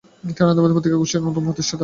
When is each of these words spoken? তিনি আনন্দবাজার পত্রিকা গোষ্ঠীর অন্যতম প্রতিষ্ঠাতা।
তিনি 0.21 0.39
আনন্দবাজার 0.45 0.75
পত্রিকা 0.77 0.97
গোষ্ঠীর 1.01 1.19
অন্যতম 1.21 1.43
প্রতিষ্ঠাতা। 1.47 1.79